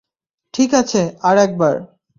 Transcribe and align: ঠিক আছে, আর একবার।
ঠিক 0.53 0.71
আছে, 0.73 1.01
আর 1.21 1.35
একবার। 1.37 1.75